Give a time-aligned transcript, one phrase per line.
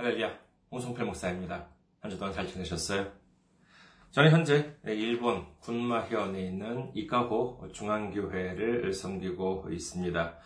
[0.00, 0.32] 할렐루야,
[0.72, 1.66] 홍성필 목사입니다.
[2.00, 3.06] 한 주 동안 잘 지내셨어요?
[4.12, 10.38] 저는 현재 일본 군마현에 있는 이카호 중앙교회를 섬기고 있습니다.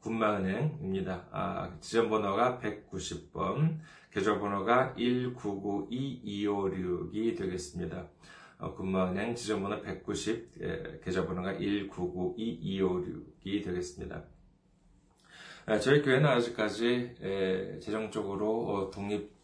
[0.01, 1.27] 군마은행입니다.
[1.31, 3.79] 아, 지점번호가 190번,
[4.11, 8.09] 계좌번호가 1992256이 되겠습니다.
[8.59, 14.25] 어, 군마은행 지점번호 190, 예, 계좌번호가 1992256이 되겠습니다.
[15.69, 19.36] 예, 저희 교회는 아직까지 예, 재정적으로 어, 독립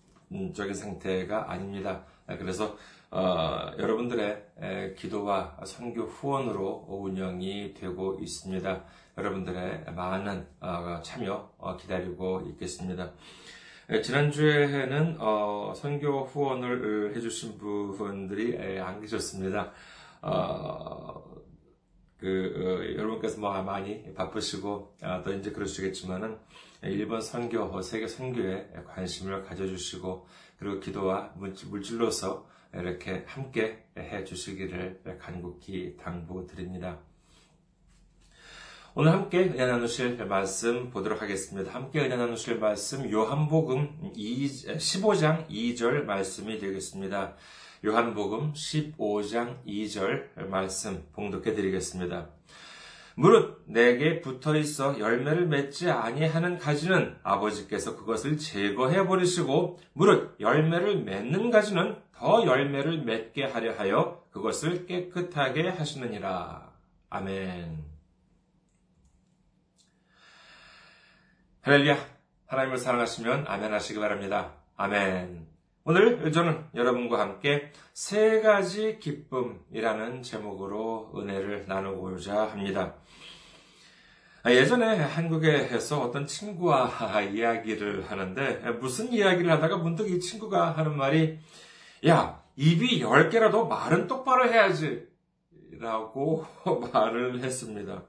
[0.53, 2.05] 적인 상태가 아닙니다.
[2.29, 2.77] 예, 그래서
[3.11, 8.83] 어, 여러분들의 기도와 선교 후원으로 운영이 되고 있습니다.
[9.17, 10.47] 여러분들의 많은
[11.03, 13.11] 참여 기다리고 있겠습니다.
[14.01, 15.19] 지난주에는
[15.75, 19.71] 선교 후원을 해주신 분들이 안 계셨습니다.
[22.17, 26.39] 그, 여러분께서 뭐 많이 바쁘시고, 또 이제 그러시겠지만은,
[26.83, 30.27] 일본 선교, 세계 선교에 관심을 가져주시고,
[30.57, 36.99] 그리고 기도와 물질로서 이렇게 함께 해 주시기를 간곡히 당부드립니다.
[38.95, 41.73] 오늘 함께 은혜 나누실 말씀 보도록 하겠습니다.
[41.73, 47.35] 함께 은혜 나누실 말씀 요한복음 15장 2절 말씀이 되겠습니다.
[47.85, 52.29] 요한복음 15장 2절 말씀 봉독해 드리겠습니다.
[53.15, 61.51] 무릇 내게 붙어 있어 열매를 맺지 아니하는 가지는 아버지께서 그것을 제거해 버리시고 무릇 열매를 맺는
[61.51, 66.71] 가지는 더 열매를 맺게 하려 하여 그것을 깨끗하게 하시느니라.
[67.09, 67.83] 아멘.
[71.61, 71.97] 할렐루야.
[72.47, 74.53] 하나님을 사랑하시면 아멘 하시기 바랍니다.
[74.75, 75.52] 아멘.
[75.85, 82.95] 오늘 저는 여러분과 함께 세 가지 기쁨이라는 제목으로 은혜를 나누고자 합니다.
[84.45, 86.89] 예전에 한국에서 어떤 친구와
[87.33, 91.37] 이야기를 하는데 무슨 이야기를 하다가 문득 이 친구가 하는 말이
[92.07, 95.05] 야 입이 열 개라도 말은 똑바로 해야지
[95.79, 96.45] 라고
[96.93, 98.05] 말을 했습니다.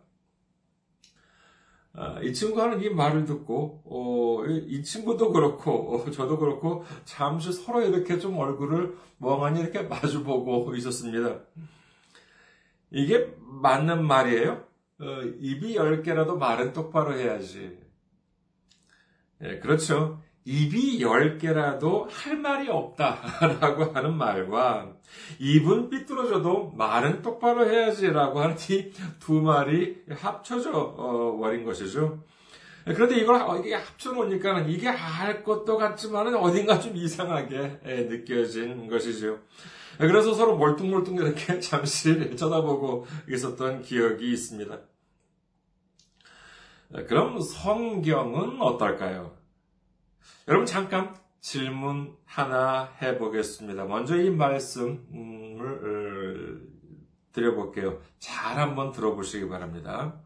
[1.97, 7.53] 아, 이 친구가 하는 이 말을 듣고, 어, 이 친구도 그렇고, 어, 저도 그렇고, 잠시
[7.53, 11.41] 서로 이렇게 좀 얼굴을 멍하니 이렇게 마주보고 있었습니다.
[12.91, 14.65] 이게 맞는 말이에요?
[15.01, 17.79] 어, 입이 열 개라도 말은 똑바로 해야지.
[19.43, 20.21] 예, 그렇죠.
[20.47, 24.93] 입이 열 개라도 할 말이 없다라고 하는 말과
[25.39, 32.23] 입은 삐뚤어져도 말은 똑바로 해야지라고 하는 이 두 말이 합쳐져 어, 버린 것이죠.
[32.85, 39.39] 그런데 이걸 이게 합쳐놓으니까 이게 할 것도 같지만 어딘가 좀 이상하게 예, 느껴진 것이죠.
[39.97, 44.79] 그래서 서로 멀뚱멀뚱 이렇게 잠시 쳐다보고 있었던 기억이 있습니다.
[47.09, 49.44] 그럼 성경은 어떨까요?
[50.49, 53.85] 여러분 잠깐 질문 하나 해보겠습니다.
[53.85, 55.55] 먼저 이 말씀을
[57.33, 58.01] 드려볼게요.
[58.19, 60.21] 잘 한번 들어보시기 바랍니다.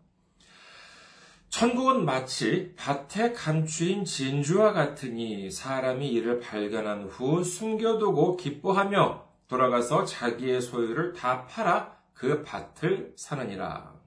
[1.49, 11.15] 천국은 마치 밭에 감추인 진주와 같으니 사람이 이를 발견한 후 숨겨두고 기뻐하며 돌아가서 자기의 소유를
[11.15, 13.99] 다 팔아 그 밭을 사느니라.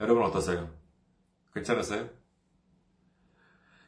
[0.00, 0.70] 여러분 어떠세요?
[1.54, 2.08] 괜찮으세요?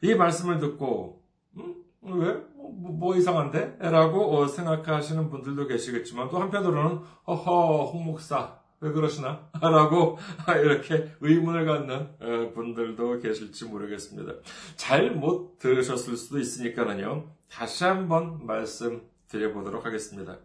[0.01, 1.21] 이 말씀을 듣고
[1.57, 1.75] 음?
[2.01, 2.33] 왜?
[2.55, 3.77] 뭐, 뭐, 뭐 이상한데?
[3.79, 9.49] 라고 어, 생각하시는 분들도 계시겠지만 또 한편으로는 허허 홍 목사 왜 그러시나?
[9.61, 10.17] 라고
[10.63, 14.33] 이렇게 의문을 갖는 어, 분들도 계실지 모르겠습니다.
[14.77, 17.25] 잘 못 들으셨을 수도 있으니까는요.
[17.49, 20.37] 다시 한번 말씀드려보도록 하겠습니다.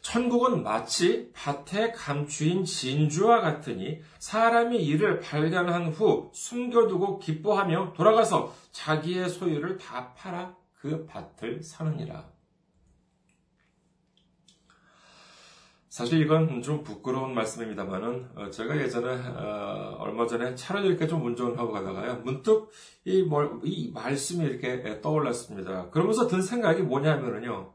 [0.00, 9.76] 천국은 마치 밭에 감추인 진주와 같으니 사람이 이를 발견한 후 숨겨두고 기뻐하며 돌아가서 자기의 소유를
[9.76, 12.30] 다 팔아 그 밭을 사느니라.
[15.90, 21.58] 사실 이건 좀 부끄러운 말씀입니다만은 어, 제가 예전에 어, 얼마 전에 차를 이렇게 좀 운전을
[21.58, 22.70] 하고 가다가요 문득
[23.04, 25.90] 이, 뭘, 이 말씀이 이렇게 떠올랐습니다.
[25.90, 27.72] 그러면서 든 생각이 뭐냐면은요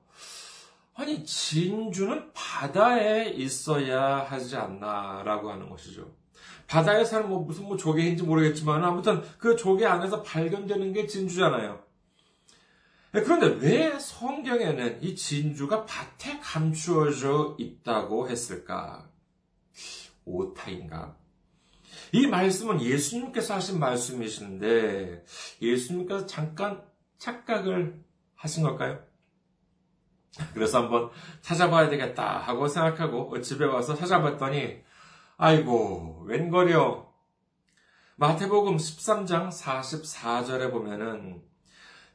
[0.96, 6.16] 아니 진주는 바다에 있어야 하지 않나라고 하는 것이죠.
[6.68, 11.84] 바다에 사는 뭐 무슨 뭐 조개인지 모르겠지만 아무튼 그 조개 안에서 발견되는 게 진주잖아요.
[13.12, 19.10] 네, 그런데 왜 성경에는 이 진주가 밭에 감추어져 있다고 했을까?
[20.26, 21.16] 오타인가?
[22.12, 25.26] 이 말씀은 예수님께서 하신 말씀이신데
[25.62, 26.84] 예수님께서 잠깐
[27.18, 28.02] 착각을
[28.36, 29.05] 하신 걸까요?
[30.54, 31.10] 그래서 한번
[31.42, 34.82] 찾아봐야 되겠다 하고 생각하고 집에 와서 찾아봤더니
[35.38, 37.14] 아이고 웬걸요
[38.18, 41.42] 마태복음 13장 44절에 보면은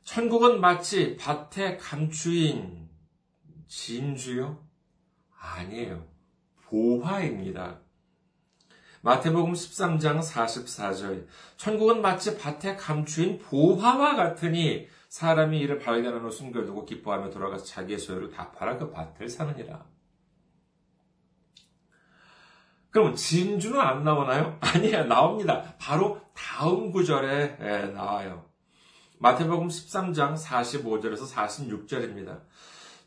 [0.05, 2.89] 천국은 마치 밭에 감추인
[3.69, 4.59] 진주요?
[5.39, 6.07] 아니에요.
[6.65, 7.81] 보화입니다.
[9.03, 11.27] 마태복음 13장 44절.
[11.57, 18.31] 천국은 마치 밭에 감추인 보화와 같으니 사람이 이를 발견한 후 숨겨두고 기뻐하며 돌아가서 자기의 소유를
[18.31, 19.85] 다 팔아 그 밭을 사느니라.
[22.91, 24.57] 그럼 진주는 안 나오나요?
[24.63, 25.05] 아니에요.
[25.05, 25.75] 나옵니다.
[25.79, 28.47] 바로 다음 구절에 나와요.
[29.19, 32.43] 마태복음 13장 45절에서 46절입니다.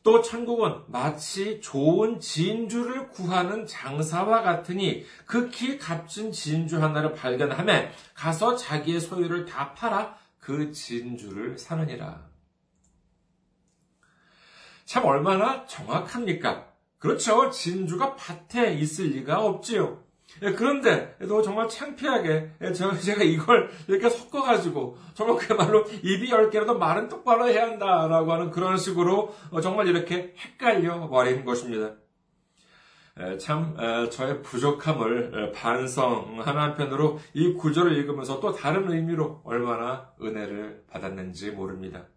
[0.04, 9.00] 또 천국은 마치 좋은 진주를 구하는 장사와 같으니 극히 값진 진주 하나를 발견하면 가서 자기의
[9.00, 12.22] 소유를 다 팔아 그 진주를 사느니라.
[14.84, 16.68] 참 얼마나 정확합니까?
[17.00, 17.50] 그렇죠.
[17.50, 20.04] 진주가 밭에 있을 리가 없지요.
[20.42, 26.78] 예, 그런데 또 정말 창피하게 예, 제가 이걸 이렇게 섞어가지고 정말 그야말로 입이 열 개라도
[26.78, 31.96] 말은 똑바로 해야 한다라고 하는 그런 식으로 어, 정말 이렇게 헷갈려 버린 것입니다.
[33.19, 33.77] 예, 참
[34.12, 42.07] 저의 부족함을 반성하는 한편으로 이 구절을 읽으면서 또 다른 의미로 얼마나 은혜를 받았는지 모릅니다.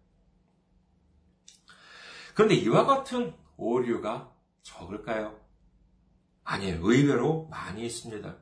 [2.33, 4.31] 그런데 이와 같은 오류가
[4.63, 5.39] 적을까요?
[6.43, 6.79] 아니에요.
[6.81, 8.35] 의외로 많이 있습니다.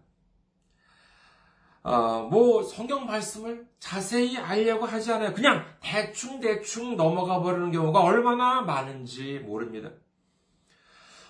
[1.84, 5.34] 어, 뭐 성경 말씀을 자세히 알려고 하지 않아요.
[5.34, 9.92] 그냥 대충 대충 넘어가 버리는 경우가 얼마나 많은지 모릅니다.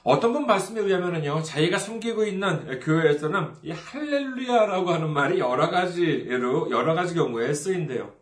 [0.06, 6.94] 어떤 분 말씀에 의하면요, 자기가 섬기고 있는 교회에서는 이 할렐루야라고 하는 말이 여러 가지로, 여러
[6.94, 8.14] 가지 경우에 쓰인대요.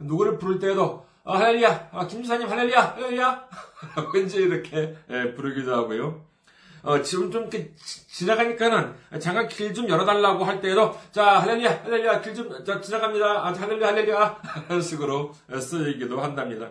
[0.00, 3.48] 누구를 부를 때도, 아, 할렐루야, 아, 김지사님 할렐루야, 할렐루야,
[4.26, 6.24] 이제 이렇게 예, 부르기도 하고요.
[6.82, 12.34] 어, 지금 좀 이렇게 지나가니까는 잠깐 길 좀 열어달라고 할 때에도 자 할렐루야 할렐루야 길
[12.34, 12.50] 좀
[12.82, 16.70] 지나갑니다 아, 할렐루야 할렐루야 하는 식으로 쓰이기도 한답니다.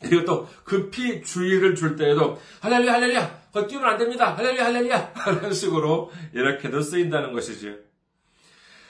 [0.00, 5.52] 그리고 또 급히 주의를 줄 때에도 할렐루야 할렐루야 거기 뛰면 안 됩니다 할렐루야 할렐루야 하는
[5.52, 7.74] 식으로 이렇게도 쓰인다는 것이지요.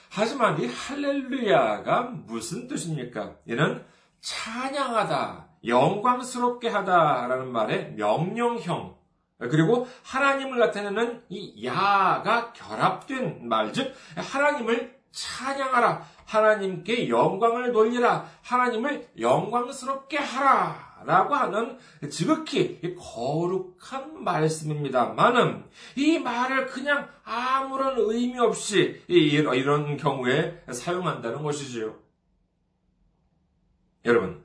[0.09, 3.35] 하지만 이 할렐루야가 무슨 뜻입니까?
[3.47, 3.83] 이는
[4.21, 8.95] 찬양하다, 영광스럽게 하다라는 말의 명령형
[9.49, 16.03] 그리고 하나님을 나타내는 이 야가 결합된 말, 즉, 하나님을 찬양하라.
[16.25, 18.25] 하나님께 영광을 돌리라.
[18.41, 20.82] 하나님을 영광스럽게 하라.
[21.05, 21.77] 라고 하는
[22.09, 25.63] 지극히 거룩한 말씀입니다만은
[25.95, 31.95] 이 말을 그냥 아무런 의미 없이 이런 경우에 사용한다는 것이지요.
[34.05, 34.42] 여러분,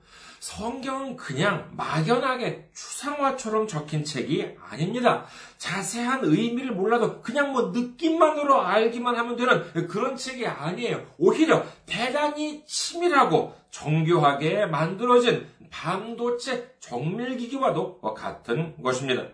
[0.48, 5.26] 성경은 그냥 막연하게 추상화처럼 적힌 책이 아닙니다.
[5.58, 11.04] 자세한 의미를 몰라도 그냥 뭐 느낌만으로 알기만 하면 되는 그런 책이 아니에요.
[11.18, 19.26] 오히려 대단히 치밀하고 정교하게 만들어진 반도체 정밀기기와도 같은 것입니다.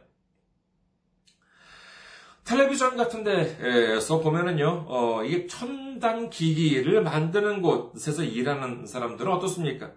[2.42, 9.92] 텔레비전 같은 데서 보면은요, 어, 이게 첨단 기기를 만드는 곳에서 일하는 사람들은 어떻습니까?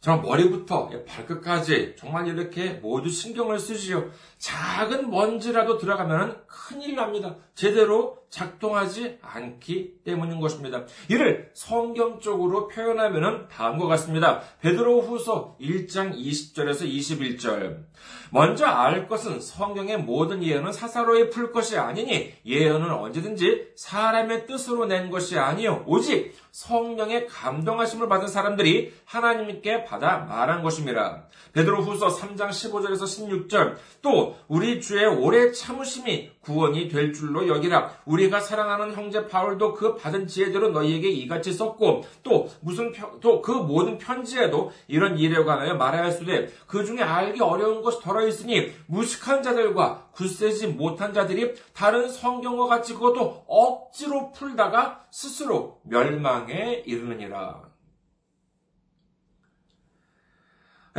[0.00, 4.10] 정말 머리부터 발끝까지 정말 이렇게 모두 신경을 쓰지요.
[4.38, 7.36] 작은 먼지라도 들어가면 큰일 납니다.
[7.54, 10.84] 제대로 작동하지 않기 때문인 것입니다.
[11.08, 14.40] 이를 성경적으로 표현하면 다음과 같습니다.
[14.60, 17.84] 베드로 후서 1장 20절에서 21절.
[18.30, 25.10] 먼저 알 것은 성경의 모든 예언은 사사로이 풀 것이 아니니 예언은 언제든지 사람의 뜻으로 낸
[25.10, 31.26] 것이 아니요 오직 성령의 감동하심을 받은 사람들이 하나님께 받아 말한 것입니다.
[31.52, 38.40] 베드로 후서 3장 15절에서 16절 또 우리 주의 오래 참으심이 구원이 될 줄로 여기라 우리가
[38.40, 44.70] 사랑하는 형제 바울도 그 받은 지혜대로 너희에게 이같이 썼고 또 무슨 또 그 모든 편지에도
[44.88, 51.14] 이런 일에 관하여 말하였으되 그 중에 알기 어려운 것이 더러 있으니 무식한 자들과 굳세지 못한
[51.14, 57.67] 자들이 다른 성경과 같이 그것도 억지로 풀다가 스스로 멸망에 이르느니라.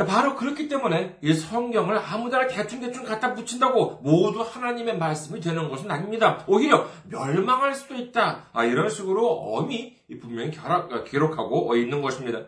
[0.06, 6.44] 바로 그렇기 때문에 이 성경을 아무데나 대충대충 갖다 붙인다고 모두 하나님의 말씀이 되는 것은 아닙니다.
[6.46, 8.48] 오히려 멸망할 수도 있다.
[8.52, 10.52] 아, 이런 식으로 엄히 분명히
[11.06, 12.46] 기록하고 있는 것입니다.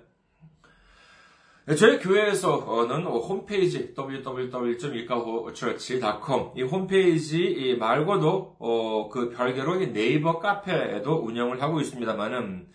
[1.78, 12.66] 저희 교회에서는 홈페이지 www.일가호처치.com 이 홈페이지 말고도 어, 그 별개로 네이버 카페에도 운영을 하고 있습니다만은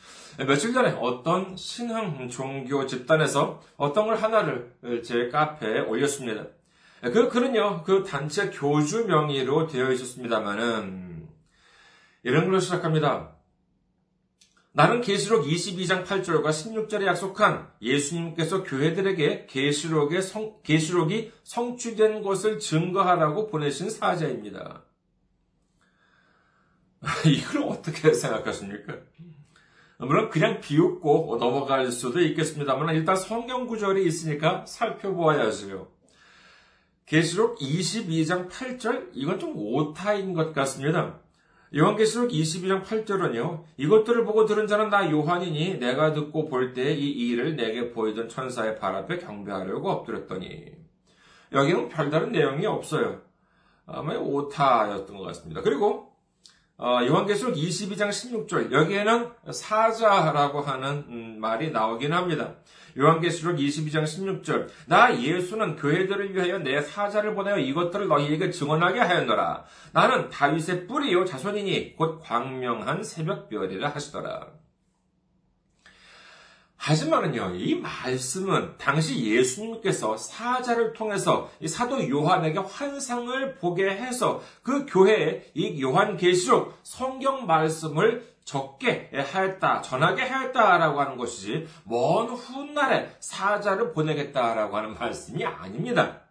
[0.45, 6.45] 며칠 전에 어떤 신흥 종교 집단에서 어떤 걸 하나를 제 카페에 올렸습니다.
[7.01, 11.27] 그 글은요 그 단체 교주 명의로 되어 있었습니다만은
[12.23, 13.37] 이런 걸로 시작합니다.
[14.73, 23.89] 나는 계시록 22장 8절과 16절에 약속한 예수님께서 교회들에게 계시록의 성, 계시록이 성취된 것을 증거하라고 보내신
[23.89, 24.83] 사자입니다.
[27.25, 28.97] 이걸 어떻게 생각하십니까?
[29.99, 35.87] 물론 그냥 비웃고 넘어갈 수도 있겠습니다만 일단 성경 구절이 있으니까 살펴보아야지요.
[37.07, 41.19] 계시록 22장 8절 이건 좀 오타인 것 같습니다.
[41.75, 43.63] 요한계시록 22장 8절은요.
[43.77, 48.77] 이것들을 보고 들은 자는 나 요한이니 내가 듣고 볼 때 이 일을 내게 보이던 천사의
[48.77, 50.65] 발 앞에 경배하려고 엎드렸더니
[51.51, 53.21] 여기는 별다른 내용이 없어요.
[53.85, 55.61] 아마 오타였던 것 같습니다.
[55.61, 56.06] 그리고 어,
[56.79, 62.53] 요한계시록 22장 16절 여기에는 사자라고 하는 음, 말이 나오긴 합니다.
[62.95, 69.65] 요한계시록 22장 16절 나 예수는 교회들을 위하여 내 사자를 보내어 이것들을 너희에게 증언하게 하였노라.
[69.91, 74.47] 나는 다윗의 뿌리요 자손이니 곧 광명한 새벽별이라 하시더라.
[76.77, 85.51] 하지만은요, 이 말씀은 당시 예수님께서 사자를 통해서 이 사도 요한에게 환상을 보게 해서 그 교회에
[85.53, 94.77] 이 요한 계시록 성경 말씀을 적게 하였다, 전하게 하였다라고 하는 것이지, 먼 훗날에 사자를 보내겠다라고
[94.77, 96.21] 하는 말씀이 아닙니다.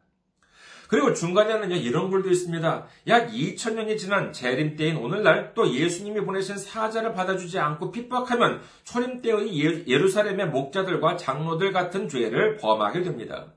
[0.88, 2.86] 그리고 중간에는요, 이런 글도 있습니다.
[3.08, 9.64] 약 2000년이 지난 재림 때인 오늘날 또 예수님이 보내신 사자를 받아주지 않고 핍박하면 초림 때의
[9.64, 13.52] 예, 예루살렘의 목자들과 장로들 같은 죄를 범하게 됩니다.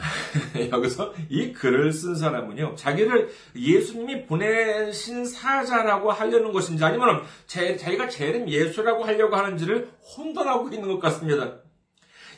[0.72, 9.04] 여기서 이 글을 쓴 사람은요, 자기를 예수님이 보내신 사자라고 하려는 것인지 아니면 자기가 재림 예수라고
[9.04, 11.59] 하려고 하는지를 혼돈하고 있는 것 같습니다.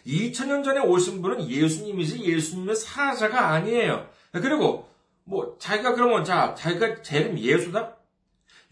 [0.07, 4.07] 2000년 전에 오신 분은 예수님이지 예수님의 사자가 아니에요.
[4.33, 4.89] 그리고
[5.25, 7.97] 뭐 자기가 그러면 자 자기가 재림 예수다?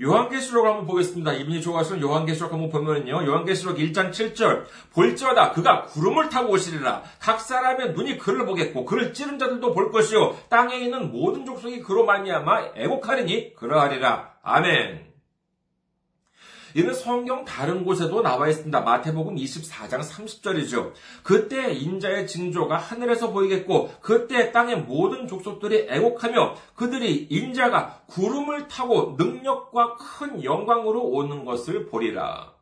[0.02, 1.34] 요한계시록 한번 보겠습니다.
[1.34, 3.26] 이분이 좋아하시는 요한계시록 한번 보면요.
[3.26, 4.64] 요한계시록 1장 7절.
[4.94, 7.02] 볼지어다 그가 구름을 타고 오시리라.
[7.18, 10.36] 각 사람의 눈이 그를 보겠고 그를 찌른 자들도 볼 것이요.
[10.48, 14.36] 땅에 있는 모든 족속이 그로 말미암아 애곡하리니 그러하리라.
[14.42, 15.09] 아멘.
[16.74, 18.80] 이는 성경 다른 곳에도 나와 있습니다.
[18.80, 20.92] 마태복음 24장 30절이죠.
[21.22, 29.96] 그때 인자의 징조가 하늘에서 보이겠고 그때 땅의 모든 족속들이 애곡하며 그들이 인자가 구름을 타고 능력과
[29.96, 32.52] 큰 영광으로 오는 것을 보리라.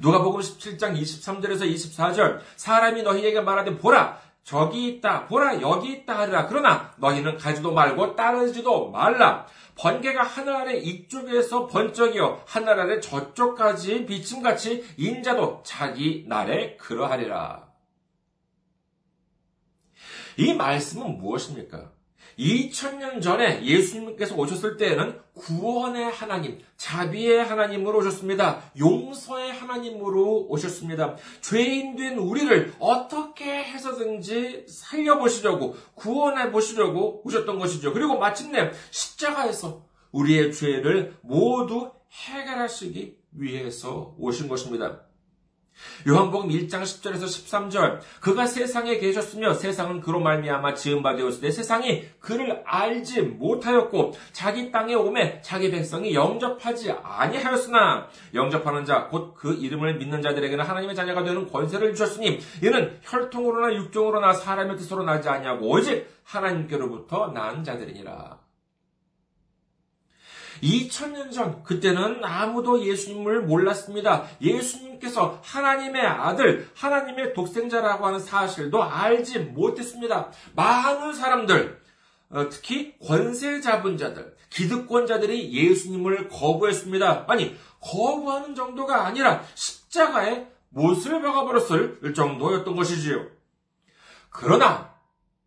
[0.00, 6.92] 누가복음 17장 23절에서 24절 사람이 너희에게 말하되 보라 저기 있다 보라 여기 있다 하리라 그러나
[6.98, 9.46] 너희는 가지도 말고 따르지도 말라
[9.76, 17.64] 번개가 하늘 아래 이쪽에서 번쩍이어 하늘 아래 저쪽까지 비침같이 인자도 자기 날에 그러하리라.
[20.36, 21.93] 이 말씀은 무엇입니까?
[22.38, 28.62] 2000년 전에 예수님께서 오셨을 때에는 구원의 하나님, 자비의 하나님으로 오셨습니다.
[28.78, 31.16] 용서의 하나님으로 오셨습니다.
[31.40, 37.92] 죄인 된 우리를 어떻게 해서든지 살려보시려고, 구원해 보시려고 오셨던 것이죠.
[37.92, 45.03] 그리고 마침내 십자가에서 우리의 죄를 모두 해결하시기 위해서 오신 것입니다.
[46.06, 52.62] 요한복음 1장 10절에서 13절 그가 세상에 계셨으며 세상은 그로 말미암아 지은 바 되었으되 세상이 그를
[52.64, 60.22] 알지 못하였고 자기 땅에 오매 자기 백성이 영접하지 아니하였으나 영접하는 자 곧 그 이름을 믿는
[60.22, 67.28] 자들에게는 하나님의 자녀가 되는 권세를 주셨으니 이는 혈통으로나 육종으로나 사람의 뜻으로 나지 아니하고 오직 하나님께로부터
[67.28, 68.43] 난 자들이니라.
[70.64, 74.24] 2000년 전, 그때는 아무도 예수님을 몰랐습니다.
[74.40, 80.30] 예수님께서 하나님의 아들, 하나님의 독생자라고 하는 사실도 알지 못했습니다.
[80.56, 81.80] 많은 사람들,
[82.30, 87.26] 어, 특히 권세 잡은 자들, 기득권자들이 예수님을 거부했습니다.
[87.28, 93.26] 아니, 거부하는 정도가 아니라 십자가에 못을 박아버렸을 정도였던 것이지요.
[94.30, 94.93] 그러나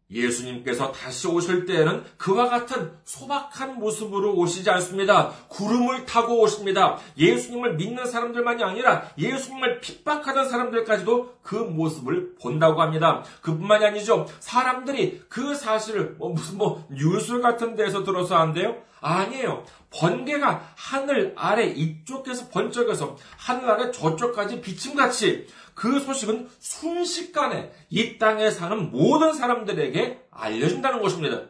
[0.10, 5.32] 예수님께서 다시 오실 때에는 그와 같은 소박한 모습으로 오시지 않습니다.
[5.50, 6.98] 구름을 타고 오십니다.
[7.18, 13.24] 예수님을 믿는 사람들만이 아니라 예수님을 핍박하던 사람들까지도 그 모습을 본다고 합니다.
[13.42, 14.28] 그뿐만이 아니죠.
[14.40, 18.82] 사람들이 그 사실을 뭐 무슨 뭐 뉴스 같은 데서 들어서 한대요.
[19.00, 19.64] 아니에요.
[19.92, 25.48] 번개가 하늘 아래 이쪽에서 번쩍여서 하늘 아래 저쪽까지 비침같이
[25.78, 31.44] 그 소식은 순식간에 이 땅에 사는 모든 사람들에게 알려진다는 것입니다.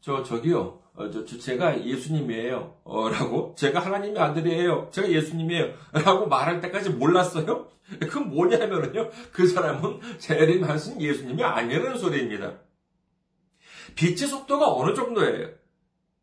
[0.00, 0.82] 저, 저기요.
[0.94, 2.76] 어, 저, 저, 제가 예수님이에요.
[2.84, 3.56] 어, 라고.
[3.58, 4.90] 제가 하나님의 아들이에요.
[4.92, 5.74] 제가 예수님이에요.
[5.94, 7.66] 라고 말할 때까지 몰랐어요?
[8.08, 9.10] 그 뭐냐면요.
[9.32, 12.60] 그 사람은 재림하신 예수님이 아니라는 소리입니다.
[13.96, 15.48] 빛의 속도가 어느 정도예요?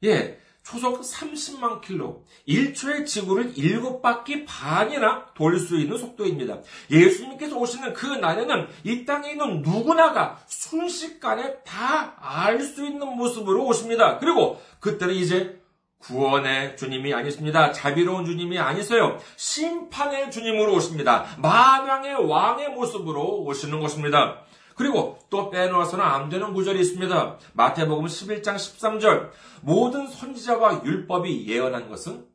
[0.06, 0.40] 예.
[0.64, 6.60] 초속 30만 킬로, 1초의 지구를 7바퀴 반이나 돌 수 있는 속도입니다.
[6.90, 14.18] 예수님께서 오시는 그 날에는 이 땅에 있는 누구나가 순식간에 다 알 수 있는 모습으로 오십니다.
[14.20, 15.62] 그리고 그때는 이제
[16.00, 17.72] 구원의 주님이 아니십니다.
[17.72, 19.18] 자비로운 주님이 아니세요.
[19.38, 21.26] 심판의 주님으로 오십니다.
[21.38, 24.42] 만왕의 왕의 모습으로 오시는 것입니다.
[24.76, 27.38] 그리고 또 빼놓아서는 안 되는 구절이 있습니다.
[27.54, 29.32] 마태복음 11장 13절.
[29.62, 32.26] 모든 선지자와 율법이 예언한 것은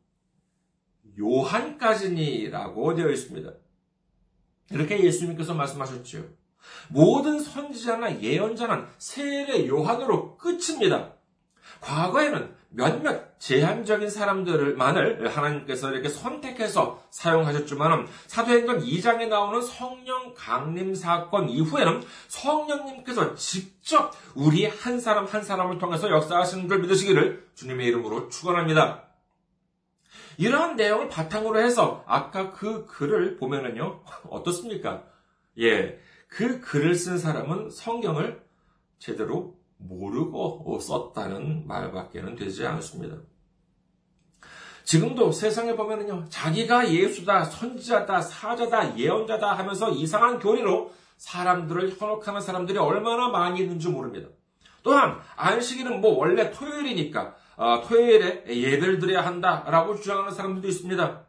[1.18, 3.52] 요한까지니라고 되어 있습니다.
[4.70, 6.24] 이렇게 예수님께서 말씀하셨죠.
[6.88, 11.14] 모든 선지자나 예언자는 세례 요한으로 끝입니다.
[11.80, 22.02] 과거에는 몇몇 제한적인 사람들만을 하나님께서 이렇게 선택해서 사용하셨지만 사도행전 2장에 나오는 성령 강림 사건 이후에는
[22.28, 29.04] 성령님께서 직접 우리 한 사람 한 사람을 통해서 역사하시는 걸 믿으시기를 주님의 이름으로 축원합니다.
[30.36, 35.04] 이러한 내용을 바탕으로 해서 아까 그 글을 보면은요 어떻습니까?
[35.58, 38.40] 예, 그 글을 쓴 사람은 성경을
[38.98, 43.16] 제대로 모르고 썼다는 말밖에는 되지 않습니다.
[44.84, 53.28] 지금도 세상에 보면은요, 자기가 예수다, 선지자다, 사자다, 예언자다 하면서 이상한 교리로 사람들을 현혹하는 사람들이 얼마나
[53.28, 54.28] 많이 있는지 모릅니다.
[54.82, 61.26] 또한 안식일은 뭐 원래 토요일이니까 어, 토요일에 예배를 드려야 한다라고 주장하는 사람들도 있습니다.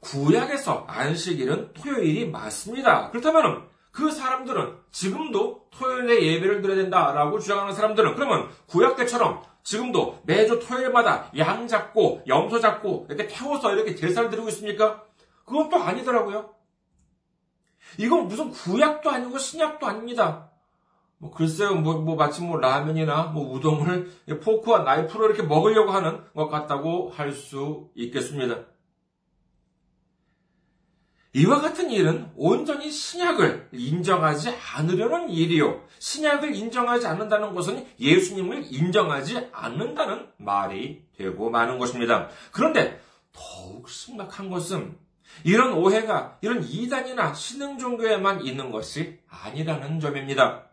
[0.00, 3.10] 구약에서 안식일은 토요일이 맞습니다.
[3.10, 10.60] 그렇다면 그 사람들은 지금도 토요일에 예배를 드려야 된다라고 주장하는 사람들은 그러면 구약 때처럼 지금도 매주
[10.60, 15.02] 토요일마다 양 잡고 염소 잡고 이렇게 태워서 이렇게 제사를 드리고 있습니까?
[15.46, 16.50] 그건 또 아니더라고요.
[17.96, 20.50] 이건 무슨 구약도 아니고 신약도 아닙니다.
[21.16, 24.10] 뭐 글쎄요, 뭐, 뭐 마침 뭐 라면이나 뭐 우동을
[24.44, 28.66] 포크와 나이프로 이렇게 먹으려고 하는 것 같다고 할 수 있겠습니다.
[31.36, 35.84] 이와 같은 일은 온전히 신약을 인정하지 않으려는 일이요.
[35.98, 42.30] 신약을 인정하지 않는다는 것은 예수님을 인정하지 않는다는 말이 되고 마는 것입니다.
[42.52, 44.96] 그런데 더욱 심각한 것은
[45.44, 50.64] 이런 오해가 이런 이단이나 신흥 종교에만 있는 것이 아니라는 점입니다.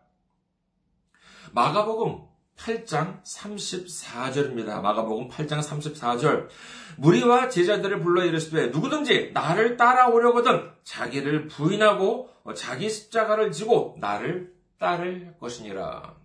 [1.52, 2.22] 마가복음
[2.56, 4.80] 8장 34절입니다.
[4.80, 6.48] 마가복음 8장 34절.
[6.96, 16.16] 무리와 제자들을 불러 이르시되 누구든지 나를 따라오려거든 자기를 부인하고 자기 십자가를 지고 나를 따를 것이니라.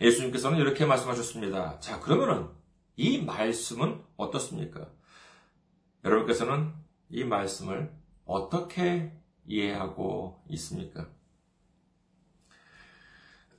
[0.00, 1.80] 예수님께서는 이렇게 말씀하셨습니다.
[1.80, 2.48] 자, 그러면은
[2.96, 4.88] 이 말씀은 어떻습니까?
[6.04, 6.72] 여러분께서는
[7.08, 7.92] 이 말씀을
[8.24, 9.12] 어떻게
[9.46, 11.08] 이해하고 있습니까?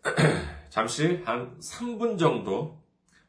[0.70, 2.80] 잠시 한 3분 정도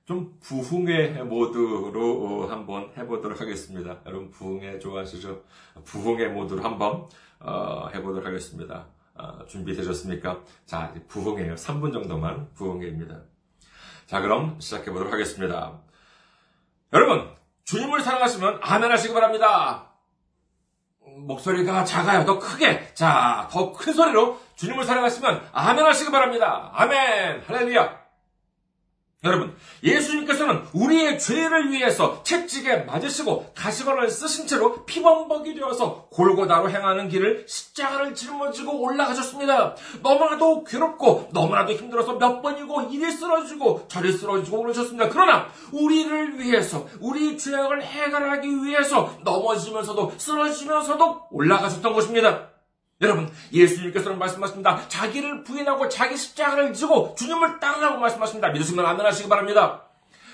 [0.05, 4.01] 좀 부흥의 모드로 어, 한번 해보도록 하겠습니다.
[4.07, 5.45] 여러분 부흥회 좋아하시죠?
[5.85, 8.87] 부흥의 모드로 한번 어, 해보도록 하겠습니다.
[9.15, 10.43] 어, 준비되셨습니까?
[10.67, 11.55] 자, 부흥회요.
[11.55, 13.21] 3분 정도만 부흥회입니다.
[14.07, 15.81] 자, 그럼 시작해보도록 하겠습니다.
[16.93, 17.31] 여러분,
[17.65, 19.90] 주님을 사랑하시면 아멘 하시기 바랍니다.
[21.27, 22.25] 목소리가 작아요.
[22.25, 22.93] 더 크게.
[22.95, 26.71] 자, 더 큰 소리로 주님을 사랑하시면 아멘 하시기 바랍니다.
[26.75, 27.45] 아멘.
[27.47, 28.00] 할렐루야.
[29.23, 37.45] 여러분, 예수님께서는 우리의 죄를 위해서 채찍에 맞으시고 가시관을 쓰신 채로 피범벅이 되어서 골고다로 행하는 길을
[37.47, 39.77] 십자가를 짊어지고 올라가셨습니다.
[40.03, 45.11] 너무나도 괴롭고 너무나도 힘들어서 몇 번이고 이리 쓰러지고 저리 쓰러지고 그러셨습니다.
[45.11, 52.49] 그러나 우리를 위해서 우리 죄악을 해결하기 위해서 넘어지면서도 쓰러지면서도 올라가셨던 것입니다.
[53.01, 54.87] 여러분, 예수님께서는 말씀하십니다.
[54.89, 58.49] 자기를 부인하고 자기 십자가를 지고 주님을 따르라고 말씀하십니다.
[58.51, 59.90] 믿으시면 아멘 하시기 바랍니다.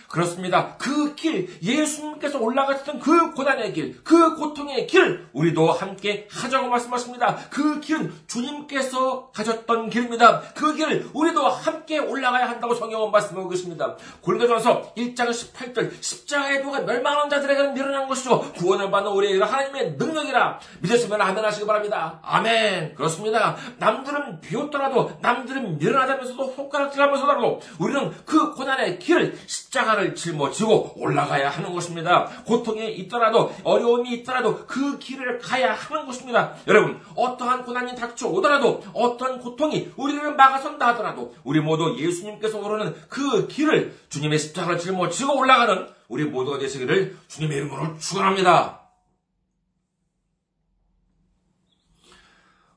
[0.09, 0.77] 그렇습니다.
[0.79, 7.37] 그 길, 예수님께서 올라가셨던 그 고난의 길, 그 고통의 길, 우리도 함께 하자고 말씀하십니다.
[7.51, 10.43] 그 길은 주님께서 가셨던 길입니다.
[10.55, 13.97] 그 길을 우리도 함께 올라가야 한다고 성경은 말씀하고 계십니다.
[14.21, 18.53] 고린도전서 1장 18절, 십자가의 도가 멸망하는 자들에게는 미련한 것이죠.
[18.53, 22.21] 구원을 받는 우리에게 하나님의 능력이라 믿으시면 아멘 하시기 바랍니다.
[22.23, 22.95] 아멘.
[22.95, 23.57] 그렇습니다.
[23.79, 32.27] 남들은 비웃더라도, 남들은 미련하다면서도 손가락질하면서라도 우리는 그 고난의 길을 십자가 십자가를 짊어지고 올라가야 하는 것입니다.
[32.45, 36.55] 고통이 있더라도 어려움이 있더라도 그 길을 가야 하는 것입니다.
[36.67, 43.97] 여러분 어떠한 고난이 닥쳐오더라도 어떠한 고통이 우리를 막아선다 하더라도 우리 모두 예수님께서 오르는 그 길을
[44.09, 48.83] 주님의 십자가를 짊어지고 올라가는 우리 모두가 되시기를 주님의 이름으로 축원합니다.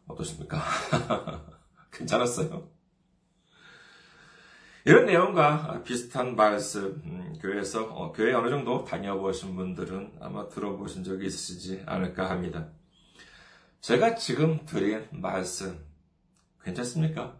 [0.07, 0.63] 어떠십니까?
[1.93, 2.78] 괜찮았어요?
[4.89, 11.27] 이런 내용과 비슷한 말씀, 음, 교회에서, 어, 교회 어느 정도 다녀보신 분들은 아마 들어보신 적이
[11.27, 12.71] 있으시지 않을까 합니다.
[13.81, 15.85] 제가 지금 드린 말씀,
[16.63, 17.37] 괜찮습니까?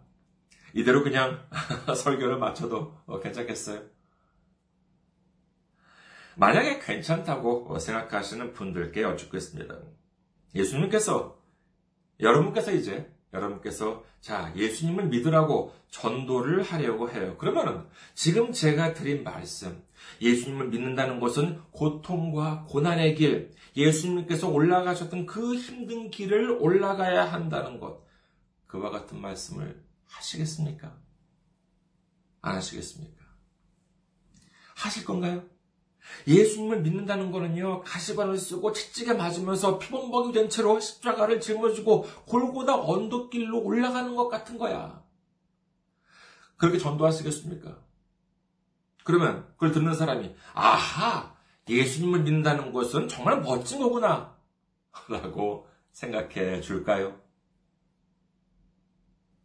[0.74, 1.44] 이대로 그냥
[1.92, 3.82] 설교를 마쳐도 어, 괜찮겠어요?
[6.36, 9.76] 만약에 괜찮다고 생각하시는 분들께 여쭙겠습니다.
[10.54, 11.42] 예수님께서,
[12.20, 17.36] 여러분께서 이제 여러분께서 자, 예수님을 믿으라고 전도를 하려고 해요.
[17.38, 19.82] 그러면은 지금 제가 드린 말씀,
[20.20, 28.04] 예수님을 믿는다는 것은 고통과 고난의 길, 예수님께서 올라가셨던 그 힘든 길을 올라가야 한다는 것,
[28.66, 30.96] 그와 같은 말씀을 하시겠습니까?
[32.42, 33.20] 안 하시겠습니까?
[34.74, 35.44] 하실 건가요?
[36.26, 44.14] 예수님을 믿는다는 것은요, 가시관을 쓰고 채찍에 맞으면서 피범벅이 된 채로 십자가를 짊어지고 골고다 언덕길로 올라가는
[44.14, 45.02] 것 같은 거야.
[46.56, 47.78] 그렇게 전도하시겠습니까?
[49.04, 51.34] 그러면 그걸 듣는 사람이, 아하,
[51.68, 54.36] 예수님을 믿는다는 것은 정말 멋진 거구나.
[55.08, 57.18] 라고 생각해 줄까요?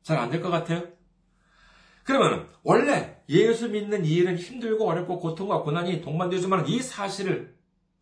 [0.04, 0.84] 잘 안 될 것 같아요?
[2.04, 7.55] 그러면 원래 예수 믿는 이 일은 힘들고 어렵고 고통과 고난이 동반되지만 이 사실을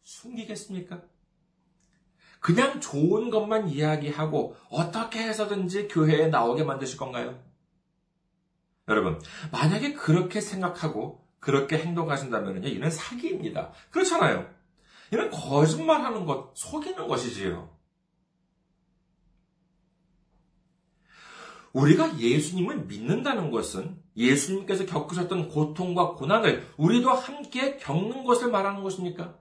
[0.04, 1.02] 숨기겠습니까?
[2.40, 7.42] 그냥 좋은 것만 이야기하고 어떻게 해서든지 교회에 나오게 만드실 건가요?
[8.90, 9.22] 여러분,
[9.54, 13.72] 만약에 그렇게 생각하고 그렇게 행동하신다면 이는 사기입니다.
[13.92, 14.50] 그렇잖아요.
[15.14, 17.74] 이는 거짓말하는 것, 속이는 것이지요.
[21.72, 29.36] 우리가 예수님을 믿는다는 것은 예수님께서 겪으셨던 고통과 고난을 우리도 함께 겪는 것을 말하는 것입니까?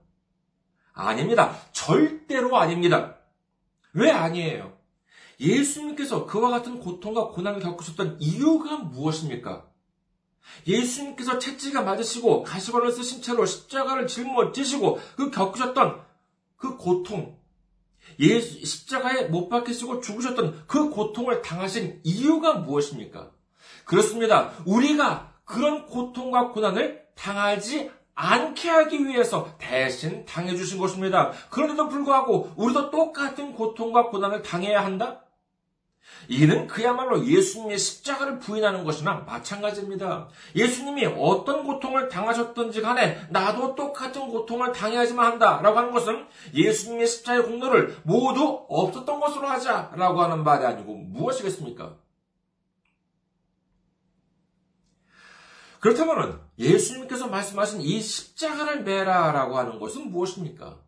[0.93, 1.57] 아닙니다.
[1.73, 3.17] 절대로 아닙니다.
[3.93, 4.77] 왜 아니에요?
[5.41, 9.69] 예수님께서 그와 같은 고통과 고난을 겪으셨던 이유가 무엇입니까?
[10.67, 16.05] 예수님께서 채찍에 맞으시고 가시관을 쓰신 채로 십자가를 짊어지시고 그 겪으셨던
[16.57, 17.39] 그 고통,
[18.19, 23.31] 예수 십자가에 못 박히시고 죽으셨던 그 고통을 당하신 이유가 무엇입니까?
[23.85, 24.51] 그렇습니다.
[24.65, 31.33] 우리가 그런 고통과 고난을 당하지 않게 하기 위해서 대신 당해주신 것입니다.
[31.51, 35.23] 그런데도 불구하고 우리도 똑같은 고통과 고난을 당해야 한다?
[36.29, 40.29] 이는 그야말로 예수님의 십자가를 부인하는 것이나 마찬가지입니다.
[40.55, 47.45] 예수님이 어떤 고통을 당하셨던지 간에 나도 똑같은 고통을 당해야지만 한다 라고 하는 것은 예수님의 십자가의
[47.45, 52.02] 공로를 모두 없었던 것으로 하자 라고 하는 말이 아니고 무엇이겠습니까?
[55.83, 60.79] 그렇다면 예수님께서 말씀하신 이 십자가를 매라라고 하는 것은 무엇입니까?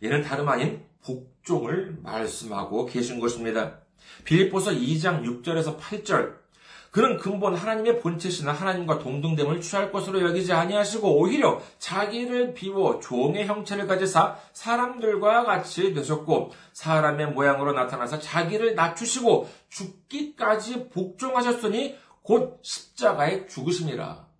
[0.00, 3.80] 이는 다름 아닌 복종을 말씀하고 계신 것입니다.
[4.22, 6.36] 빌립보서 2장 6절에서 8절
[6.92, 13.88] 그는 근본 하나님의 본체시나 하나님과 동등됨을 취할 것으로 여기지 아니하시고 오히려 자기를 비워 종의 형체를
[13.88, 24.33] 가지사 사람들과 같이 되셨고 사람의 모양으로 나타나서 자기를 낮추시고 죽기까지 복종하셨으니 곧 십자가에 죽으심이라.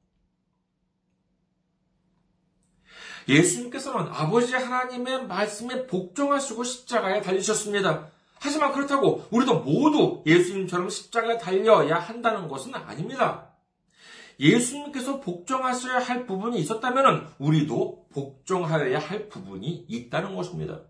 [3.29, 8.09] 예수님께서는 아버지 하나님의 말씀에 복종하시고 십자가에 달리셨습니다.
[8.41, 13.47] 하지만 그렇다고 우리도 모두 예수님처럼 십자가에 달려야 한다는 것은 아닙니다.
[14.39, 20.81] 예수님께서 복종하셔야 할 부분이 있었다면 우리도 복종하여야 할 부분이 있다는 것입니다.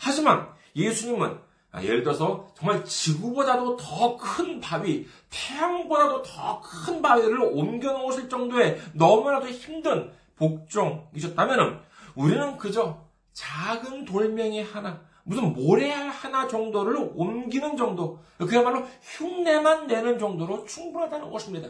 [0.00, 1.38] 하지만 예수님은
[1.70, 8.80] 아, 예를 들어서 정말 지구보다도 더 큰 바위, 태양보다도 더 큰 바위를 옮겨 놓으실 정도의
[8.92, 11.82] 너무나도 힘든 복종이셨다면
[12.14, 20.64] 우리는 그저 작은 돌멩이 하나, 무슨 모래알 하나 정도를 옮기는 정도, 그야말로 흉내만 내는 정도로
[20.66, 21.68] 충분하다는 것입니다.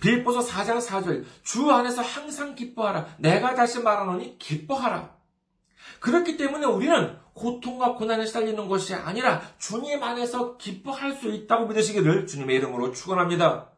[0.00, 3.16] 빌보서 4장 4절 주 안에서 항상 기뻐하라.
[3.18, 5.16] 내가 다시 말하노니 기뻐하라.
[5.98, 12.56] 그렇기 때문에 우리는 고통과 고난에 시달리는 것이 아니라 주님 안에서 기뻐할 수 있다고 믿으시기를 주님의
[12.56, 13.69] 이름으로 축원합니다.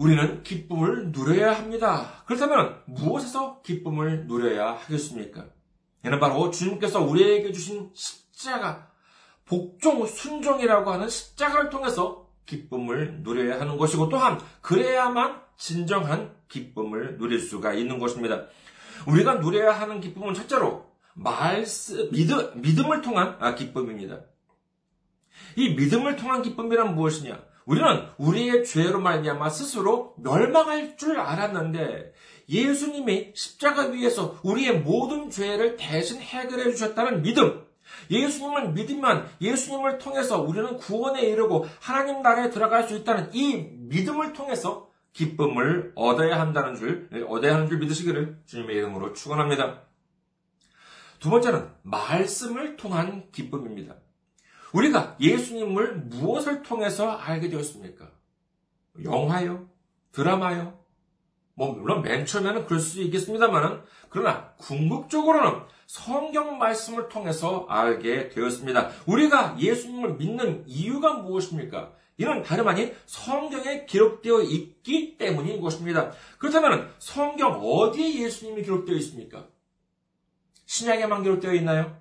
[0.00, 2.22] 우리는 기쁨을 누려야 합니다.
[2.24, 5.44] 그렇다면 무엇에서 기쁨을 누려야 하겠습니까?
[6.02, 8.88] 이는 바로 주님께서 우리에게 주신 십자가,
[9.44, 17.74] 복종, 순종이라고 하는 십자가를 통해서 기쁨을 누려야 하는 것이고 또한 그래야만 진정한 기쁨을 누릴 수가
[17.74, 18.46] 있는 것입니다.
[19.06, 24.20] 우리가 누려야 하는 기쁨은 첫째로 말씀, 믿음, 믿음을 통한 아, 기쁨입니다.
[25.56, 27.49] 이 믿음을 통한 기쁨이란 무엇이냐?
[27.70, 32.12] 우리는 우리의 죄로 말미암아 스스로 멸망할 줄 알았는데
[32.48, 37.64] 예수님이 십자가 위에서 우리의 모든 죄를 대신 해결해 주셨다는 믿음,
[38.10, 44.90] 예수님을 믿으면 예수님을 통해서 우리는 구원에 이르고 하나님 나라에 들어갈 수 있다는 이 믿음을 통해서
[45.12, 49.82] 기쁨을 얻어야 한다는 줄, 얻어야 하는 줄 믿으시기를 주님의 이름으로 축원합니다.
[51.20, 53.94] 두 번째는 말씀을 통한 기쁨입니다.
[54.72, 58.10] 우리가 예수님을 무엇을 통해서 알게 되었습니까?
[59.04, 59.68] 영화요?
[60.12, 60.78] 드라마요?
[61.54, 68.90] 뭐 물론 맨 처음에는 그럴 수 있겠습니다만은 그러나 궁극적으로는 성경 말씀을 통해서 알게 되었습니다.
[69.06, 71.92] 우리가 예수님을 믿는 이유가 무엇입니까?
[72.16, 76.12] 이는 다름 아닌 성경에 기록되어 있기 때문인 것입니다.
[76.38, 79.46] 그렇다면 성경 어디에 예수님이 기록되어 있습니까?
[80.66, 81.98] 신약에만 기록되어 있나요?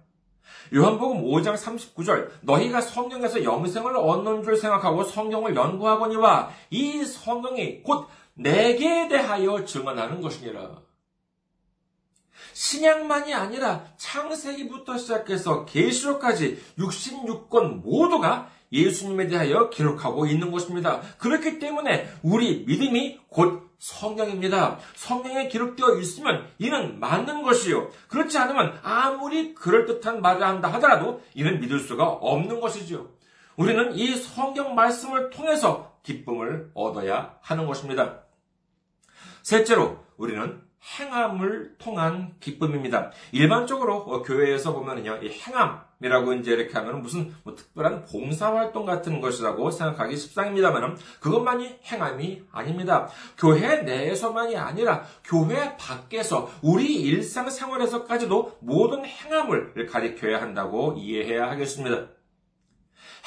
[0.73, 9.07] 요한복음 5장 39절 너희가 성경에서 영생을 얻는 줄 생각하고 성경을 연구하거니와 이 성경이 곧 내게
[9.07, 10.81] 대하여 증언하는 것이니라.
[12.53, 21.01] 신약만이 아니라 창세기부터 시작해서 계시록까지 66권 모두가 예수님에 대하여 기록하고 있는 것입니다.
[21.17, 24.77] 그렇기 때문에 우리 믿음이 곧 성경입니다.
[24.95, 27.89] 성경에 기록되어 있으면 이는 맞는 것이요.
[28.09, 33.07] 그렇지 않으면 아무리 그럴듯한 말을 한다 하더라도 이는 믿을 수가 없는 것이지요.
[33.55, 38.21] 우리는 이 성경 말씀을 통해서 기쁨을 얻어야 하는 것입니다.
[39.43, 40.61] 셋째로 우리는
[40.97, 43.11] 행함을 통한 기쁨입니다.
[43.31, 49.19] 일반적으로 어, 교회에서 보면은요, 이 행함 이라고 이제 이렇게 하면 무슨 뭐 특별한 봉사활동 같은
[49.19, 53.09] 것이라고 생각하기 십상입니다만은 그것만이 행함이 아닙니다.
[53.37, 62.18] 교회 내에서만이 아니라 교회 밖에서 우리 일상생활에서까지도 모든 행함을 가리켜야 한다고 이해해야 하겠습니다.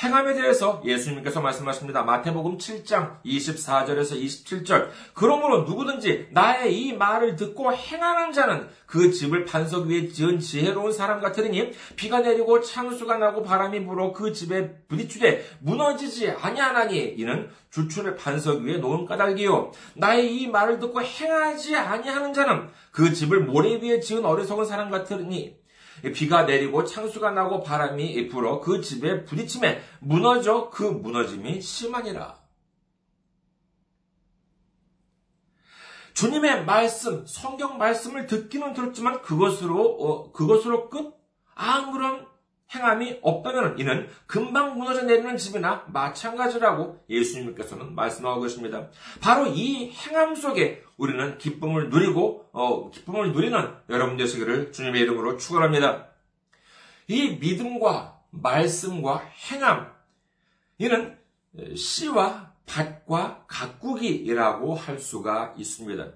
[0.03, 2.03] 행함에 대해서 예수님께서 말씀하십니다.
[2.03, 4.89] 마태복음 7장 24절에서 27절.
[5.15, 11.21] 그러므로 누구든지 나의 이 말을 듣고 행하는 자는 그 집을 반석 위에 지은 지혜로운 사람
[11.21, 18.63] 같으니 비가 내리고 창수가 나고 바람이 불어 그 집에 부딪히되 무너지지 아니하나니 이는 주춘을 반석
[18.63, 19.71] 위에 놓은 까닭이요.
[19.95, 25.62] 나의 이 말을 듣고 행하지 아니하는 자는 그 집을 모래 위에 지은 어리석은 사람 같으니
[26.15, 32.43] 비가 내리고 창수가 나고 바람이 불어 그 집에 부딪힘에 무너져 그 무너짐이 심하니라.
[36.15, 41.15] 주님의 말씀, 성경 말씀을 듣기는 들었지만 그것으로 어, 그것으로 끝
[41.55, 42.27] 아무런
[42.75, 48.89] 행함이 없다면 이는 금방 무너져 내리는 집이나 마찬가지라고 예수님께서는 말씀하고 계십니다.
[49.21, 56.09] 바로 이 행함 속에 우리는 기쁨을 누리고 어, 기쁨을 누리는 여러분 되시기를 주님의 이름으로 축원합니다.
[57.09, 59.19] 이 믿음과 말씀과
[59.51, 59.93] 행함
[60.79, 61.19] 이는
[61.77, 66.13] 씨와 밭과 가꾸기라고 할 수가 있습니다.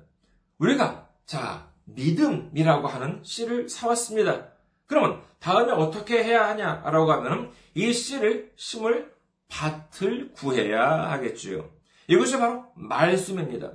[0.59, 4.56] 우리가 자 믿음이라고 하는 씨를 사왔습니다.
[4.87, 9.14] 그러면 다음에 어떻게 해야 하냐라고 하면 이 씨를 심을
[9.49, 11.70] 밭을 구해야 하겠지요.
[12.09, 13.72] 이것이 바로 말씀입니다.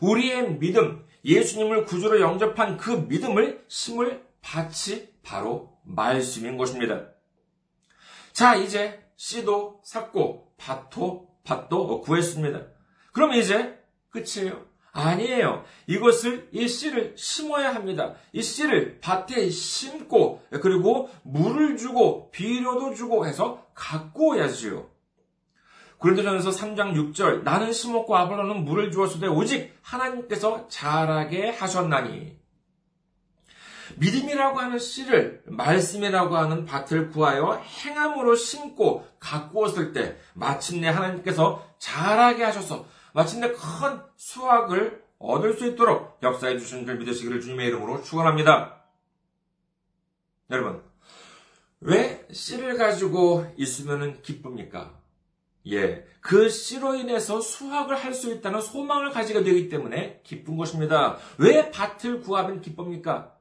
[0.00, 7.08] 우리의 믿음, 예수님을 구주로 영접한 그 믿음을 심을 밭이 바로 말씀인 것입니다.
[8.32, 12.66] 자, 이제 씨도 샀고 밭도 밭도 구했습니다.
[13.12, 13.78] 그럼 이제
[14.10, 14.69] 끝이에요.
[14.92, 15.64] 아니에요.
[15.86, 18.14] 이것을, 이 씨를 심어야 합니다.
[18.32, 24.88] 이 씨를 밭에 심고, 그리고 물을 주고, 비료도 주고 해서 갖고 오야지요.
[26.00, 32.38] 고린도전서 3장 6절 나는 심었고 아볼로는 물을 주었으되 오직 하나님께서 자라게 하셨나니
[33.96, 39.06] 믿음이라고 하는 씨를 말씀이라고 하는 밭을 구하여 행함으로 심고
[39.52, 46.96] 왔을 때 마침내 하나님께서 자라게 하셔서 마침내 큰 수확을 얻을 수 있도록 역사해 주신 줄
[46.96, 48.82] 믿으시기를 주님의 이름으로 축원합니다.
[50.50, 50.82] 여러분,
[51.80, 54.98] 왜 씨를 가지고 있으면 기쁩니까?
[55.68, 61.18] 예, 그 씨로 인해서 수확을 할 수 있다는 소망을 가지게 되기 때문에 기쁜 것입니다.
[61.38, 63.34] 왜 밭을 구하면 기쁩니까?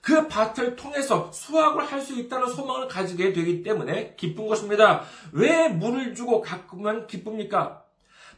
[0.00, 5.02] 그 밭을 통해서 수확을 할 수 있다는 소망을 가지게 되기 때문에 기쁜 것입니다.
[5.32, 7.84] 왜 물을 주고 가꾸면 기쁩니까?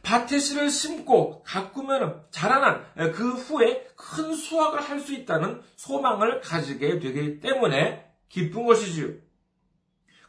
[0.03, 7.39] 밭에 씨를 심고 가꾸면 자라난 그 후에 큰 수확을 할 수 있다는 소망을 가지게 되기
[7.39, 9.13] 때문에 기쁜 것이지요.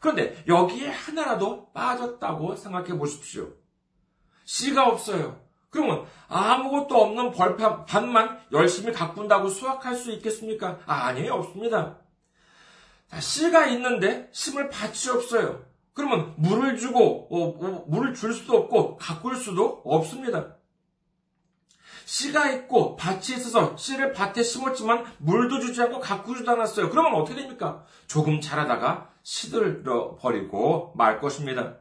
[0.01, 3.53] 그런데 여기에 하나라도 빠졌다고 생각해 보십시오.
[4.45, 5.41] 씨가 없어요.
[5.71, 10.81] 그러면 아무것도 없는 벌판 밭만 열심히 가꾼다고 수확할 수 있겠습니까?
[10.87, 11.35] 아, 아니에요.
[11.35, 11.99] 없습니다.
[13.19, 15.65] 씨가 있는데 심을 밭이 없어요.
[15.95, 20.57] 그러면 물을 주고 어, 어, 물을 줄 수도 없고 가꿀 수도 없습니다.
[22.05, 26.91] 씨가 있고 밭이 있어서 씨를 밭에 심었지만 물도 주지 않고 가꾸지도 않았어요.
[26.91, 27.85] 그러면 어떻게 됩니까?
[28.07, 31.77] 조금 자라다가 시들어 버리고 말 것입니다.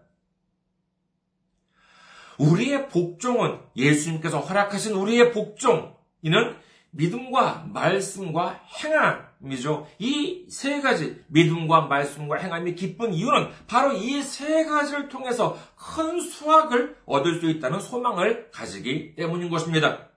[2.38, 6.56] 우리의 복종은 예수님께서 허락하신 우리의 복종 이는
[6.92, 9.88] 믿음과 말씀과 행함 이죠.
[10.00, 16.98] 이 세 가지 믿음과 말씀과 행함이 기쁜 이유는 바로 이 세 가지를 통해서 큰 수확을
[17.06, 20.08] 얻을 수 있다는 소망을 가지기 때문인 것입니다.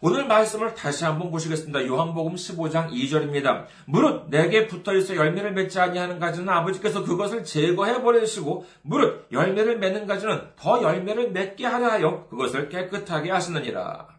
[0.00, 1.84] 오늘 말씀을 다시 한번 보시겠습니다.
[1.86, 3.64] 요한복음 15장 2절입니다.
[3.86, 10.06] 무릇 내게 붙어 있어 열매를 맺지 아니하는 가지는 아버지께서 그것을 제거해 버리시고 무릇 열매를 맺는
[10.06, 14.17] 가지는 더 열매를 맺게 하려 하여 그것을 깨끗하게 하시느니라.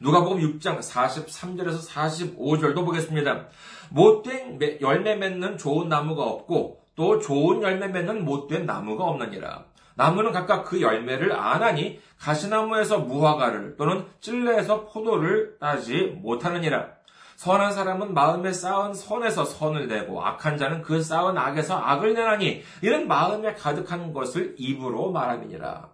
[0.00, 3.46] 누가복음 6장 43절에서 45절도 보겠습니다.
[3.90, 9.64] 못된 열매 맺는 좋은 나무가 없고 또 좋은 열매 맺는 못된 나무가 없느니라.
[9.96, 16.98] 나무는 각각 그 열매를 안하니 가시나무에서 무화과를 또는 찔레에서 포도를 따지 못하느니라.
[17.34, 23.08] 선한 사람은 마음에 쌓은 선에서 선을 내고 악한 자는 그 쌓은 악에서 악을 내나니 이는
[23.08, 25.88] 마음에 가득한 것을 입으로 말함이니라.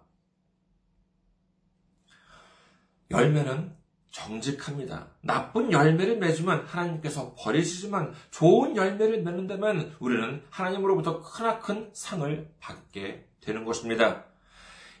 [3.11, 3.75] 열매는
[4.15, 5.09] 정직합니다.
[5.21, 14.23] 나쁜 열매를 맺으면 하나님께서 버리시지만 좋은 열매를 맺는다면 우리는 하나님으로부터 크나큰 상을 받게 되는 것입니다.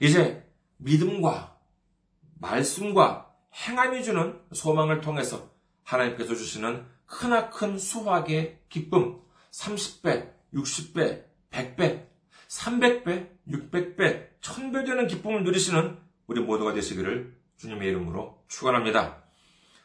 [0.01, 0.45] 이제
[0.77, 1.57] 믿음과
[2.41, 5.49] 말씀과 행함이 주는 소망을 통해서
[5.83, 12.05] 하나님께서 주시는 크나큰 수확의 기쁨, 30배, 60배, 100배,
[12.49, 15.97] 300배, 600배, 1000배 되는 기쁨을 누리시는
[16.27, 19.23] 우리 모두가 되시기를 주님의 이름으로 축원합니다.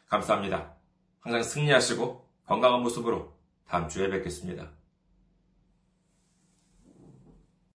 [0.08, 0.74] 감사합니다.
[1.20, 4.79] 항상 승리하시고 건강한 모습으로 다음 주에 뵙겠습니다.